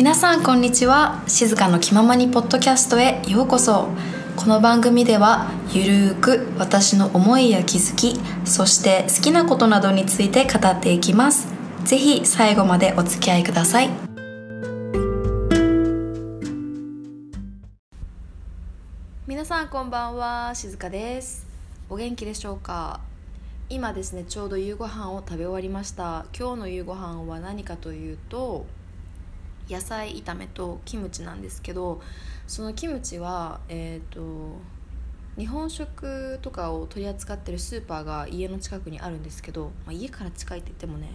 [0.00, 1.22] 皆さんこんにちは。
[1.26, 3.86] 静かの気ままにポッドキャストへようこそ。
[4.34, 11.48] この番組ではゆるーく私の思いや気づきそして好きなことなどについて語っていきます。
[11.84, 13.90] ぜひ最後までお付き合いください。
[19.26, 20.54] 皆さんこんばんは。
[20.54, 21.46] 静香です。
[21.90, 23.00] お元気でしょうか？
[23.68, 26.24] 今ですねちょうど夕ご飯を食べ終わりました。
[26.34, 28.64] 今日の夕ご飯は何かというと
[29.70, 32.00] 野菜炒めとキムチなんですけど
[32.46, 34.58] そのキムチはえっ、ー、と
[35.36, 41.12] 日本食とかを取り扱ってるスーパーが家の近くにあるんですけど、まあ、家から近いって言ってもね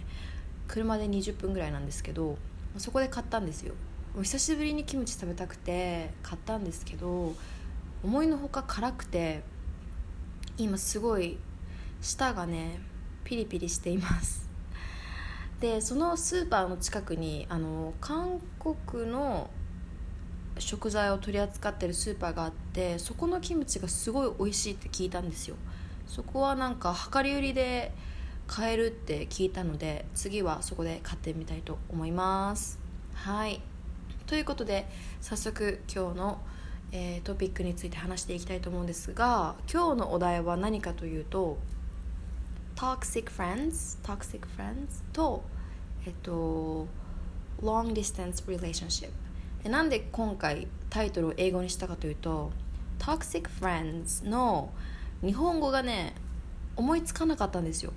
[0.67, 2.37] 車で20分ぐらいなんですけど
[2.77, 3.73] そこで買ったんですよ。
[4.15, 7.35] もう久しぶりにキムチ食べたくて買ったんですけど
[8.03, 9.43] 思いのほか辛くて
[10.57, 11.37] 今すごい
[12.01, 12.79] 舌がね
[13.25, 14.45] ピリピリしています。
[15.66, 19.49] でそのスーパーの近くにあの韓国の
[20.60, 25.55] 食材を取り扱ってるスーパーがあってそこのキムチがすごい美味しいって聞いたんですよ。
[26.05, 27.91] そこはなんか量り売りで
[28.46, 32.77] 買えるって聞いたので次はそこで買ってみたいと思います。
[33.16, 33.60] はい。
[34.27, 34.86] ということで
[35.20, 36.41] 早速今日の、
[36.91, 41.58] えー、トピックについて話していきたいと思うんですが今日のお題は何かというと
[42.76, 45.43] toxic friends toxic friends と
[46.05, 46.87] えっと
[47.61, 49.09] long distance relationship
[49.70, 52.51] なんで今回タイトルを英語にしたかというと
[52.99, 54.71] toxic friends の
[55.21, 56.13] 日本語がね
[56.75, 57.93] 思いつかなかったんですよ。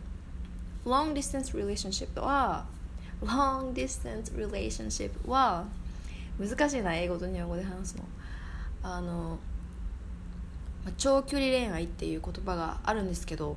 [0.87, 2.65] long distance relationship は
[3.23, 5.67] long distance relationship は
[6.39, 8.05] 難しいな英語と日本語で話すの。
[8.83, 9.39] あの
[10.97, 13.57] 長距離恋愛っていう言葉があるんですけど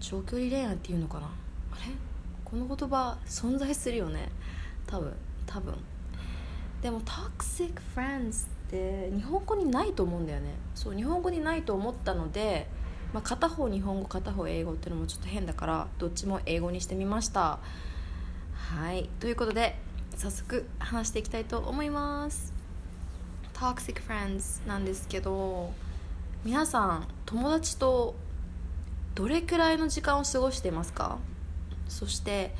[0.00, 1.26] 長距離恋愛っていうのかな？
[1.26, 1.92] あれ？
[2.54, 4.28] この言葉存在するよね。
[4.86, 5.12] 多分。
[5.44, 5.74] 多分。
[6.80, 10.54] でも toxic friends って日本語にないと思うんだよね。
[10.76, 12.68] そう日本語にないと思ったので、
[13.12, 17.58] まあ、片方日本語片方英語っていうのもちょっと変だからどっちも英語にしてみました。
[18.54, 19.10] はい。
[19.18, 19.76] ということで
[20.14, 22.52] 早速話していきたいと思います。
[23.52, 25.72] toxic friends なんですけど
[26.44, 28.14] 皆さん友達と
[29.16, 31.18] どれくらいの時間を過ごしていますか？
[31.88, 32.54] そして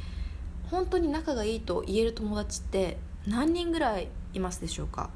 [0.71, 5.11] 本当に仲がいいと言える友達って何人ぐらいいますでしょうか？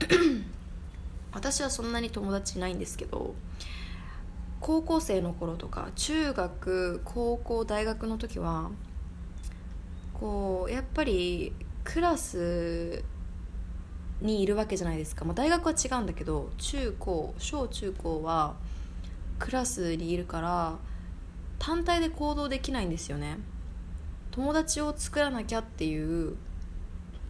[1.32, 3.34] 私はそんなに友達いないんですけど
[4.60, 8.70] 高校生の頃とか中学高校大学の時は
[10.14, 11.52] こうやっぱり
[11.84, 13.04] クラス
[14.20, 18.56] にいるわけじゃないですか、まあ、大学は違うんだけど中高小中高は
[19.38, 20.76] クラスにいるから
[21.58, 23.38] 単体で行動できないんですよね。
[24.30, 26.36] 友達を作らなきゃっていう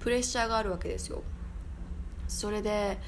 [0.00, 1.22] プレッシャーがあるわけですよ。
[2.26, 2.98] それで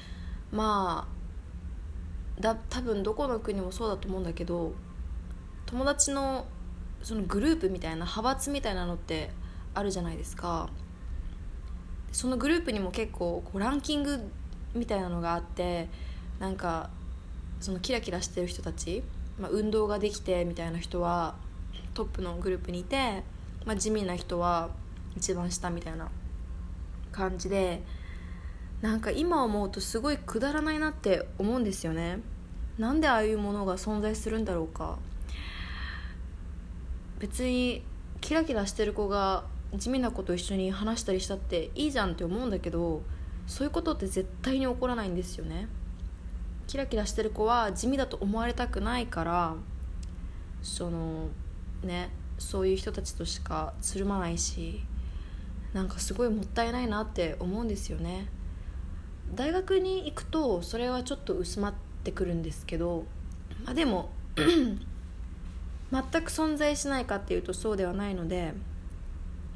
[0.51, 4.73] まあだ多分どこの国もそうだと思うんだけど
[5.67, 6.47] 友達の
[7.03, 9.29] そのグループみたいな派閥みたいなのって
[9.73, 10.69] あるじゃないですか。
[12.11, 14.19] そのグループにも結構こうランキング
[14.73, 15.87] みたいなのがあって
[16.39, 16.89] なんか
[17.61, 19.03] そのキラキラしてる人たち、
[19.39, 21.35] まあ、運動ができてみたいな人は
[21.93, 23.23] トップのグループにいて、
[23.65, 24.69] まあ、地味な人は
[25.15, 26.09] 一番下みたいな
[27.11, 27.83] 感じで
[28.81, 32.19] なんか今思うとすごいくだらないなって思うんですよね。
[32.79, 34.97] なんでああいうものが存在するんだろうか。
[37.19, 37.83] 別に
[38.21, 39.43] キラキラしてる子が
[39.75, 43.03] 地味な子と一緒に話したりしたっていいじゃんって思うんだけど
[43.45, 45.67] そういうことって絶対に起こらないんですよね。
[46.71, 49.55] キラキラしてる子は地味だと思われたくないから
[50.61, 51.27] その
[51.83, 54.81] ねそういう人たちとしかつるまないし
[55.73, 58.29] なんかすごいもったいないなって思うんですよね。
[59.35, 61.73] 大学に行くとそれはちょっと薄まっ
[62.05, 63.03] てくるんですけど、
[63.65, 68.53] まあ、でも 全く存在しないかっていうとそうではないので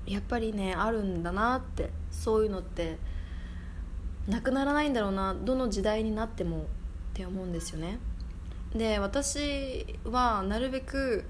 [0.05, 2.97] やっぱりねあるんだなってそういうのって
[4.27, 6.65] なくならないんだろうなどの時代になっても
[7.15, 7.97] って思うんですよね。
[8.75, 11.23] で私はなるべく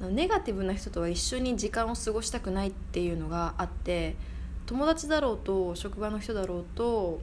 [0.00, 4.16] ネガティブな人とは一緒に時間を過ごしたくないっていうのがあって
[4.64, 7.20] 友達だろうと職場の人だろうと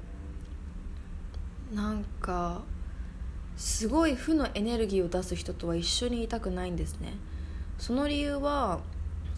[1.73, 2.61] なんか
[3.57, 7.13] すごい負のエネルギーを出す人とは一緒にいたくないんですね。
[7.79, 8.79] その理由は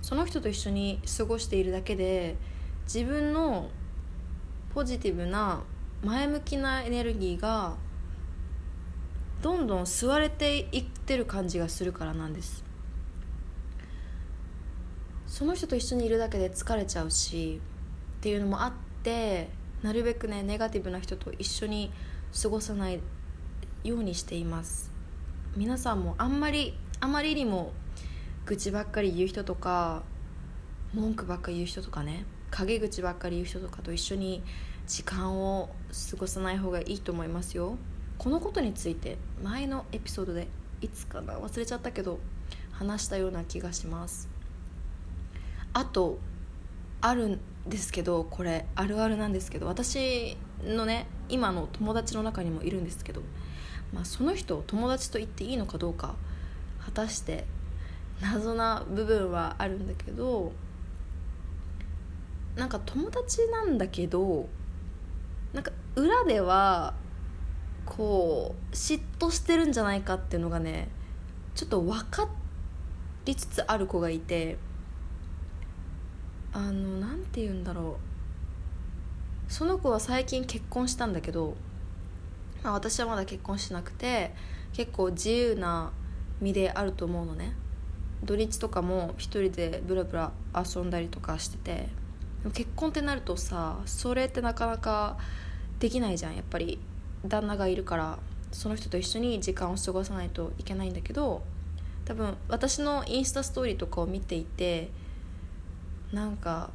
[0.02, 2.36] その人と一緒に過ごしているだけで
[2.84, 3.70] 自分の
[4.74, 5.64] ポジティブな
[6.04, 7.76] 前向きなエネルギーが
[9.42, 12.64] どんどん吸われていってる感じがするからなんです。
[15.28, 17.60] その人と一緒にいるだけで疲れちゃうし
[18.20, 18.74] っていうのもあっ
[19.04, 19.50] て
[19.84, 21.92] なるべくねネガティブな人と一緒に
[22.42, 23.02] 過ごさない
[23.84, 24.92] ようにしています。
[25.56, 27.74] 皆さんもあんまりあまりにも
[28.46, 30.04] 愚痴ばっかり言う人とか
[30.94, 34.44] 文句ばっかり言う人とかね陰口ばっかり言う人とかと一緒に
[34.88, 35.70] 時間を
[36.12, 37.78] 過ごさない方がいいと思いますよ。
[38.26, 40.48] このことについて前のエピソードで
[40.82, 42.18] いつかな忘れちゃったけど
[42.72, 44.28] 話したような気がします。
[45.74, 46.18] あと
[47.02, 53.22] あるんですけどこれあるあるなんですけど私のね今の友達の中にもいるんですけど、
[53.94, 56.16] まあ、その人を友達と言っていいのかどうか
[56.84, 57.46] 果たして
[58.22, 60.52] 謎な部分はあるんだけど
[62.56, 64.50] なんか友達なんだけど
[65.54, 66.96] なんか裏では
[67.86, 70.90] こう嫉妬してるんじゃないかっていうのがね
[71.54, 72.28] ちょっと分か
[73.26, 74.58] りつつある子がいて
[76.54, 79.52] あの何て言うんだろう。
[79.52, 81.56] その子は最近結婚したんだけど、
[82.64, 84.34] まあ、私はまだ結婚しなくて
[84.74, 85.92] 結構自由な
[86.42, 87.54] 身であると思うのね。
[88.24, 91.90] 土日とかも一人でブラブラ遊んだりとかしてて
[92.54, 95.18] 結婚ってなるとさそれってなかなか
[95.80, 96.80] できないじゃんやっぱり。
[97.28, 98.20] 旦那がいるから
[98.52, 101.44] その人と一緒に時間を過ごさないといけないんだけど
[102.06, 104.90] 多分私のインスタストーリーとかを見ていて
[106.12, 106.70] なんか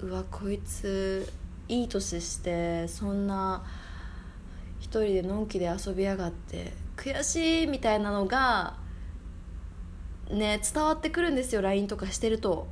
[0.00, 1.30] うわこいつ
[1.68, 3.64] いい年してそんな
[4.78, 8.76] 一人でのんきで遊びやがって悔しいみたいなのが
[10.30, 12.68] ね伝わってくるんですよ LINE とかしてると。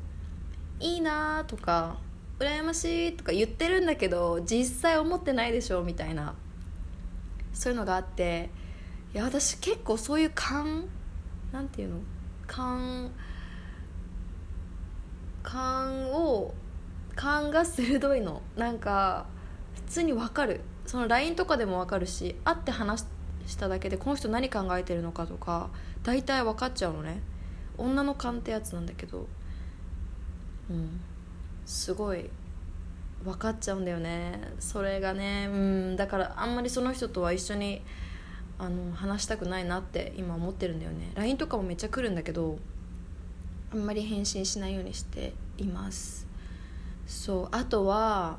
[0.78, 1.96] いいなとか
[2.38, 6.34] 羨ましいとか言ってるんだけど実際思ってないでしょみたいな
[7.54, 8.50] そういうのがあって
[9.14, 10.88] いや私結構そういう勘
[11.52, 12.00] なんていうの？
[12.46, 13.10] 勘
[15.42, 16.52] 勘を
[17.14, 18.42] 勘が鋭いの。
[18.56, 19.26] なんか
[19.74, 20.60] 普通に分かる。
[20.86, 23.06] その LINE とかでも分かるし会って話
[23.46, 25.70] しただけでこの人何考えてるのかとか
[26.02, 27.22] 大体分かっちゃうのね。
[27.78, 29.26] 女の勘ってやつなんだけど。
[30.68, 31.00] うん。
[31.66, 32.30] すごい
[33.24, 34.40] 分かっちゃうんだよね。
[34.60, 37.82] それがねうんだからあんまりその人とは一緒に
[38.58, 41.10] あの話したくないなって今思ってるんだよね。
[41.16, 42.58] LINE とかもめっちゃ来るんだけど
[43.72, 46.26] あんまり返信しないようにしています。
[47.06, 48.38] そうあとは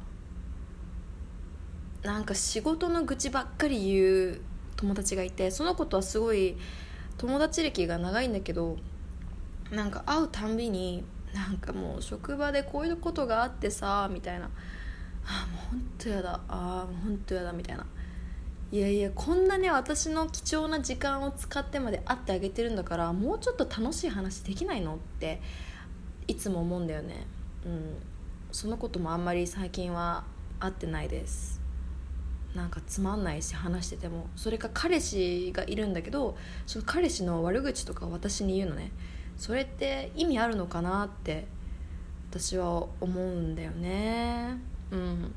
[2.03, 4.41] なんか仕事の愚痴ばっかり言う
[4.77, 6.55] 友達がいてその子とはすごい
[7.17, 8.77] 友達歴が長いんだけど
[9.71, 11.03] なんか会うたんびに
[11.33, 14.49] なんかもう職場でこういうことがあってさみたいな。
[15.25, 16.39] あもう本当やだ。
[16.47, 17.53] あもう本当やだ。
[17.53, 17.85] みたいな。
[18.69, 25.41] いやいやこんなね私の貴重な時間を使ってまで会ってあげてるんだからもうちょっと楽しい話できないのって
[26.27, 27.25] いつも思うんだよね。
[27.65, 27.95] うん。
[28.51, 30.23] そのこともあんまり最近は
[30.59, 31.61] 会ってないです。
[32.55, 34.27] なんかつまんないし話してても。
[34.35, 38.91] それか彼氏がいるんだけどその彼氏の悪口とか私に言うのね。
[39.37, 41.47] それって意味あるのかなって
[42.29, 44.57] 私は思うんだよね。
[44.91, 45.33] うん。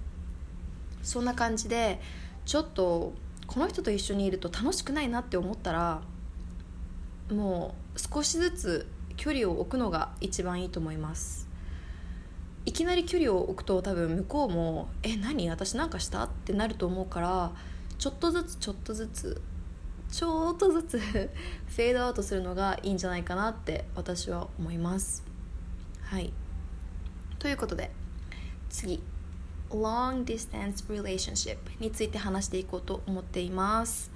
[1.02, 2.00] そんな感じで
[2.44, 3.12] ちょっと
[3.46, 6.02] この人と一緒にいると楽しくないなって思ったら
[7.30, 8.86] もう少しずつ
[9.16, 11.48] 距離を置くのが一番いいと思います。
[12.66, 15.48] いきなり距離を置くと多分向こうも「え何？
[15.48, 17.52] 私なんかした?」ってなると思うから
[17.98, 19.40] ちょっとずつちょっとずつ
[20.10, 25.22] ちょっとずつ フェードアウトするのがいいんじゃないかなって私は思います。
[26.02, 26.32] はい。
[27.38, 27.90] ということで
[28.68, 29.02] 次。
[29.70, 34.10] long distance relationship について話していこうと思っています。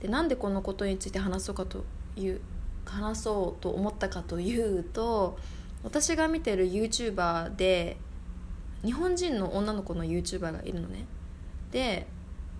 [0.00, 1.84] でなんでこのことについて話そうかと
[2.16, 2.40] いう
[2.84, 5.38] 話そうと思ったかというと
[5.82, 7.96] 私が見てる YouTuber で
[8.84, 11.06] 日本人の女の子の YouTuber がいるのね。
[11.70, 12.06] で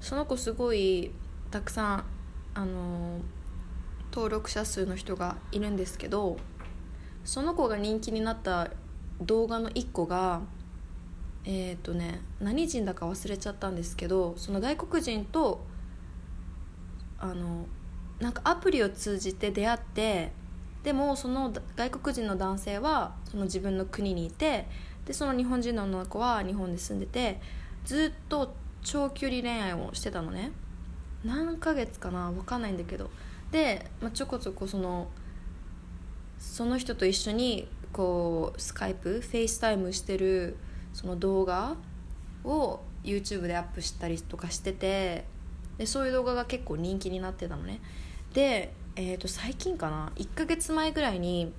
[0.01, 1.11] その子すごい
[1.51, 2.05] たくさん
[2.57, 3.21] あの
[4.11, 6.39] 登録者数の人がいるんですけど
[7.23, 8.71] その子が人気になった
[9.21, 10.41] 動画の1個が
[11.45, 15.67] えっ、ー、とね何人だか忘れちゃったんですけどその外国人と
[17.19, 17.67] あの
[18.21, 20.33] なんかアプリを通じて出会って
[20.83, 24.67] でもその外国人の男性はその自分の国にいて
[25.05, 27.39] でその日本人の女の子は日本で住んでて
[27.85, 30.53] ずっと長距離恋愛をしてたのね。
[31.27, 33.11] 何ヶ月かな分かんないんだけど。
[33.51, 35.09] で、まあ、ちょこちょこその
[36.39, 40.57] その人と一緒にこう Skype FaceTime してる
[40.93, 41.77] その動画
[42.45, 45.25] を YouTube でアップしたりとかしてて
[45.79, 47.81] でそういう動画が結構人気になってたのね。
[48.33, 51.53] で、えー、と最近かな1ヶ月前ぐらいに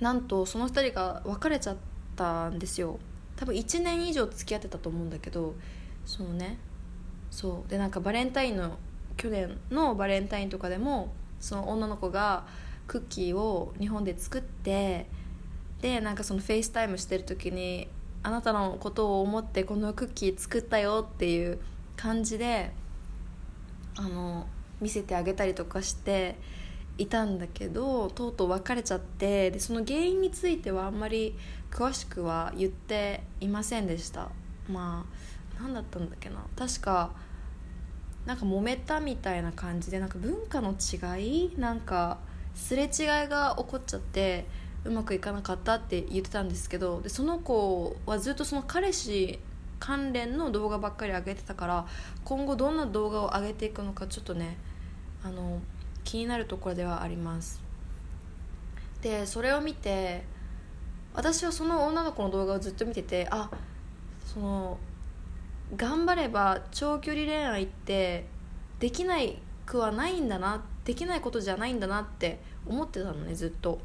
[0.00, 1.76] なんとその2人が別れちゃっ
[2.16, 2.98] たんですよ。
[3.36, 5.54] 多分1年以上付き合ってたと思うんだけど
[6.04, 6.58] そのね
[7.32, 7.70] そう。
[7.70, 8.78] でなんかバレンタインの
[9.16, 12.46] 去年のバレンタインとかでもその女の子が
[12.86, 15.08] クッキーを日本で作って
[15.80, 17.88] でなんかその FaceTime してる時に
[18.22, 21.58] あなたのことを思ってこのクッキー作ったよっていう
[21.96, 22.70] 感じで
[23.96, 24.46] あの
[24.80, 26.36] 見せてあげたりとかして
[26.98, 31.34] いたんだけどとうとう別れちゃってでその原因についてはあんまり
[31.70, 34.28] 詳しくは言っていませんでした。
[34.68, 35.31] まあ
[35.62, 36.44] 何だったんだっけな。
[36.56, 37.12] 確か
[38.26, 41.52] なんか揉めたみたいな感じでなんか文化の違い？
[41.56, 42.18] なんか
[42.54, 42.88] すれ違い
[43.28, 44.46] が起こっちゃって
[44.84, 49.38] うまくいかなかったって言ってたんですけどでその子はずっとその彼氏
[49.78, 51.86] 関連の動画ばっかり上げてたから
[52.24, 54.56] 今後どんな動画を上げていくのかちょっとね
[55.24, 55.60] あの
[56.04, 57.60] 気になるところではあります。
[59.00, 60.24] でそれを見て
[61.14, 63.50] 私はその女の子の動画をずっと見ててあ
[64.24, 64.78] その
[65.76, 68.26] 頑張れば長距離恋愛って
[68.78, 73.80] できないくはないんだなできないことじゃないんだなって思ってたのねずっと。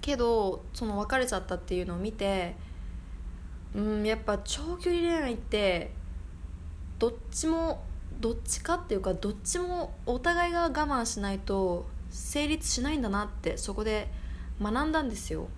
[0.00, 2.54] けどその別れちゃったっていうのを見て
[3.74, 5.90] うんやっぱ長距離恋愛って
[6.98, 7.82] どっちも
[8.20, 14.08] どっちかっていうかどっちもお互いが我慢しないと成立しないんだなってそこで
[14.62, 15.48] 学んだんですよ。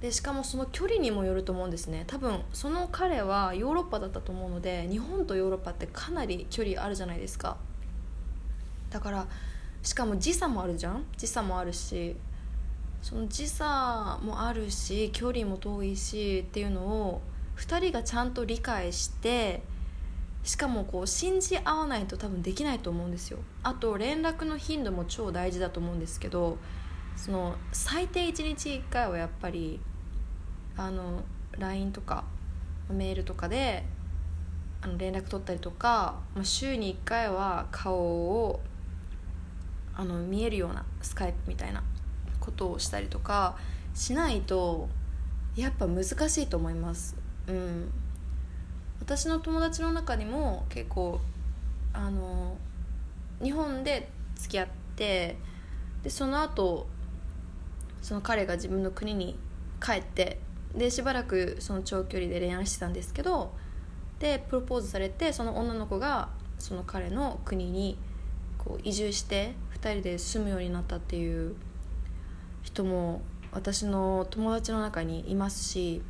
[0.00, 2.04] でしかもその距離にもよると思うんですね。
[2.06, 7.56] 多分その彼はヨーロッパだったと思うので日本とヨーロッパってかなり距離あるじゃないですか。
[8.90, 9.26] だから
[9.82, 11.04] しかも時差もあるじゃん？
[11.16, 12.16] 時差もあるし
[13.02, 17.20] その時差もあるし距離も遠いしっていうのを
[17.56, 19.62] 2人がちゃんと理解して
[20.44, 23.38] しかもこう信じ合わないと多分できないと思うんですよ。
[23.64, 26.56] あと連絡の頻度も超大事だと思うんですけど
[27.18, 29.80] その最低1日1回はやっぱり
[30.76, 31.24] あの
[31.58, 32.24] LINE とか
[32.88, 33.84] メールとかで
[34.80, 38.60] あの連絡取ったりとか、まあ、週に1回は顔を
[39.94, 41.82] あの見えるようなスカイプみたいな
[42.38, 43.56] ことをしたりとか
[43.94, 44.88] しないと
[45.56, 47.16] やっぱ難しいと思います。
[47.48, 47.92] うん。
[49.00, 51.20] 私の友達の中にも結構
[51.92, 52.56] あの
[53.42, 55.36] 日本で付き合って
[56.04, 56.86] でその後
[58.02, 59.38] その彼が自分の国に
[59.80, 60.40] 帰って
[60.74, 63.52] でしばらくその長距離で恋愛してたんですけど
[64.18, 66.28] でプロポーズされてその女の子が
[66.58, 67.96] その彼の国に
[68.58, 71.54] こう移住して2人で住むようになったっていう
[72.62, 76.02] 人も私の友達の中にいますし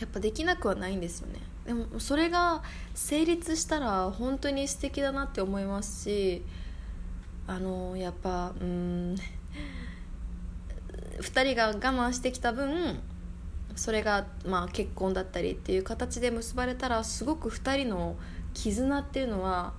[0.00, 1.40] やっぱできなくはないんですよね。
[1.66, 2.62] でもそれが
[2.94, 6.44] 成立したら本当に素敵だなって思いますし
[7.48, 9.16] あのやっぱうん
[11.20, 13.00] 2人が我慢してきた分
[13.74, 18.16] それがまあ結婚だったりっていう形で結ばれたらすごく2人の
[18.54, 19.74] 絆っていうのは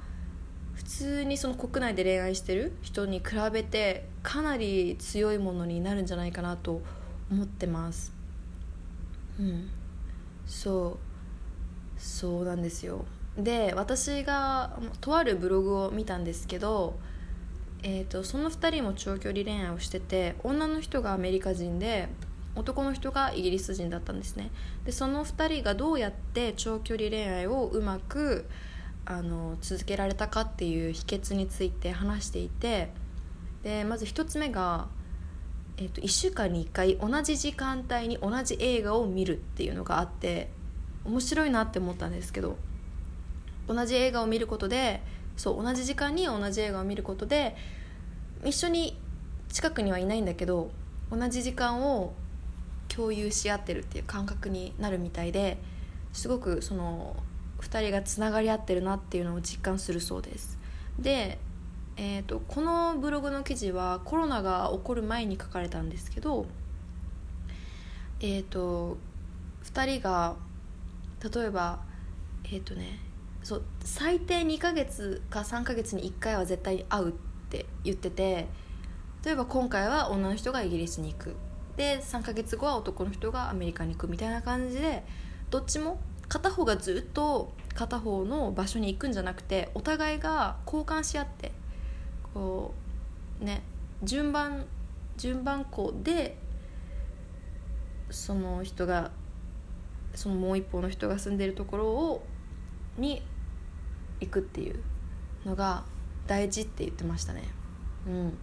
[0.76, 6.82] 普通にその国内で恋愛してる人に比べてかなり強いものになるんじゃないかなと
[7.32, 8.14] 思ってます。
[9.40, 9.70] うん。
[10.46, 10.98] そ
[11.98, 12.00] う。
[12.00, 13.06] そうなんですよ。
[13.38, 17.00] で私がとあるブログを見たんですけど、
[17.84, 22.10] えーと、その2人も長距離恋愛をしてて女の人がアメリカ人で
[22.56, 24.50] 男の人がイギリス人だったんですね。
[24.84, 28.46] でその2人がどうやって長距離恋愛をうまく
[29.06, 32.90] あの続けられたかっていう秘訣について話していて
[33.64, 34.88] でまず1つ目が、
[35.78, 40.50] えーと、1週間に1回同じ時間帯に同じ映画を見るっていうのがあって
[41.06, 42.58] 面白いなって思ったんですけど
[43.68, 45.02] 同じ映画を見ることで
[45.38, 47.56] そう同じ時間に同じ映画を見ることで
[48.44, 49.00] 一緒に
[49.50, 50.72] 近くにはいないんだけど
[51.10, 52.14] 同じ時間を
[52.90, 55.58] 共有し合ってるっていう感覚になるみたいで
[56.14, 57.16] すごくその
[57.62, 60.58] 2人がつながり合ってるなっていうのを実感するそうです。
[61.00, 61.40] で、
[61.96, 66.46] えーと、このブログの記事はコロナが起こる前に書かれたんですけど
[68.20, 68.98] えっ、ー、と
[69.66, 70.36] 2人が
[71.34, 71.80] 例えば
[72.46, 73.00] えっ、ー、とね
[73.48, 77.12] そう最低2ヶ月か3ヶ月に1回は絶対会うっ
[77.50, 78.50] て言ってて
[79.24, 81.34] 例えば今回は女の人がイギリスに行く。
[81.78, 85.06] で3ヶ月後は男の人がアメリカに行くみたいな感じで
[85.50, 91.54] どっちも片方がずっと片方の場所に行くんじゃなくてお互いが交換し合って
[92.34, 92.74] こ
[93.42, 93.62] うね
[94.04, 94.66] 順番
[95.16, 96.38] 順番こうで
[98.10, 99.12] その人が
[100.16, 102.28] そのもう一方の人が住んでるところを
[102.98, 103.22] に
[104.20, 104.80] 行くっていう
[105.46, 105.84] のが
[106.26, 107.44] 大事って言ってましたね。
[108.08, 108.38] うん。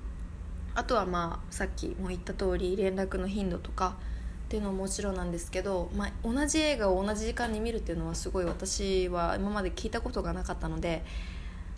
[0.75, 3.97] あとはまあさっきも言った通り連絡の頻度とか
[4.45, 11.03] っていうのももちろんなんですけど、まあ、同じ映画を同じ時間に見るっていうのはすごい私は今まで聞いたことがなかったので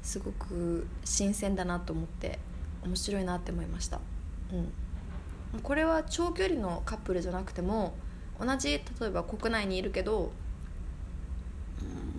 [0.03, 2.39] すごく新鮮だなと思って
[2.85, 4.01] 面白いなって思いました、
[4.53, 7.95] うん、これは長距離のカップルじゃなくても
[8.41, 10.31] 同じ例えば国内にいるけど、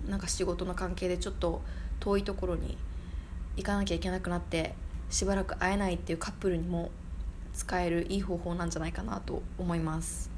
[0.08, 1.62] なんか仕事の関係でちょっと
[2.00, 2.76] 遠いところに
[3.56, 4.74] 行かなきゃいけなくなって
[5.10, 6.90] しばらく会えないっていうカップルにも
[7.54, 10.30] 使えるいい方法なんじゃないかなと思います。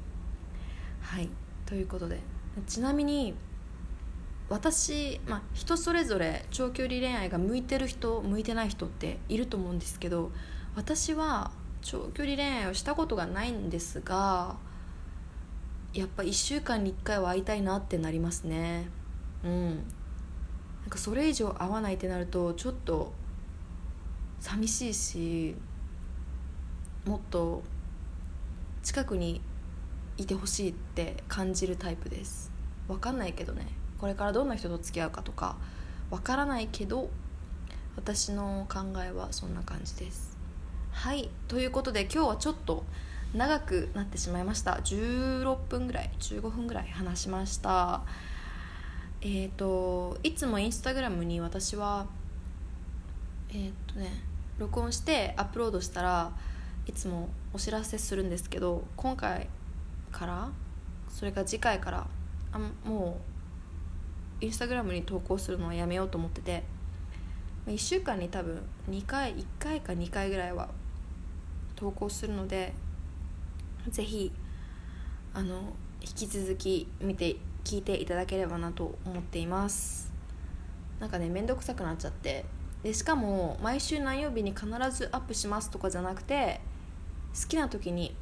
[1.01, 1.29] はい。
[1.65, 2.19] ということで
[2.67, 3.33] ちなみに
[4.49, 10.31] 私、まあ、人それぞれ長距離恋愛が向いてる人向いてない人っていると思うんですけど
[10.75, 11.51] 私は
[11.81, 14.57] 長距離恋愛をしたことがないんですが
[15.93, 18.87] やっぱ1週間に1回は会いたいなってなりますね。
[19.43, 19.75] うん。
[20.81, 23.13] なんかそれ以上会わないってなるとちょっと
[24.39, 25.55] 寂しいし
[27.05, 27.61] もっと
[28.83, 29.41] 近くに
[30.17, 32.51] いてほしいって感じるタイプです。
[32.87, 33.67] 分かんないけどね。
[33.99, 35.55] これからどんな人と付き合うかとか
[36.09, 37.09] 分からないけど
[37.95, 40.37] 私の考えはそんな感じです。
[40.91, 41.29] はい。
[41.47, 42.83] ということで今日はちょっと
[43.33, 44.73] 長くなってしまいました。
[44.83, 48.01] 16分ぐらい15分ぐらい話しました。
[49.21, 52.07] えっ、ー、といつもインスタグラムに私は
[53.49, 54.11] えっ、ー、とね
[54.57, 56.31] 録音してアップロードしたら
[56.87, 59.47] いつもお知らせするんですけど今回
[60.11, 60.49] から
[61.09, 62.07] それか次回から
[62.51, 63.21] あも
[64.41, 66.63] うインスタグラムに投稿するのはやめようと思ってて
[67.67, 70.69] 1週間に多分2回1回か2回ぐらいは
[71.75, 72.73] 投稿するので
[73.89, 74.31] ぜひ
[75.33, 80.11] あの引き続き見て聞いていただければなと思っています。
[80.99, 82.45] なんかね面倒くさくなっちゃって。
[82.83, 86.61] でしかも毎週何曜日に必ずアップしますとかじゃなくて
[87.39, 88.15] 好きな時に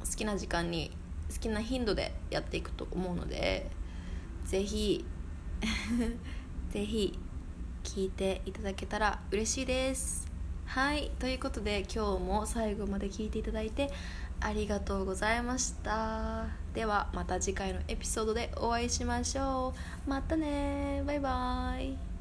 [0.00, 0.90] 好きな時間に
[1.32, 3.70] 好きな頻度でやっていくと思うので
[4.44, 5.04] ぜひ
[6.70, 7.16] ぜひ
[7.84, 10.30] 聞いていただけたら嬉しいです。
[10.66, 11.10] はい。
[11.18, 13.90] ということで今日も最後まで聞いていただいて
[14.44, 16.46] ありがとうございました。
[16.74, 19.72] ではまた次回のエピソードでお会いしましょ
[20.06, 20.10] う。
[20.10, 22.11] またねバイバーイ。